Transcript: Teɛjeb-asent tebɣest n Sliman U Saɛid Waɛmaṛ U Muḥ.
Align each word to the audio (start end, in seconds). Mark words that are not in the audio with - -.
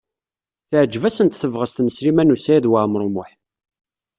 Teɛjeb-asent 0.69 1.39
tebɣest 1.41 1.77
n 1.81 1.87
Sliman 1.95 2.33
U 2.35 2.37
Saɛid 2.39 2.69
Waɛmaṛ 2.71 3.01
U 3.07 3.09
Muḥ. 3.15 3.29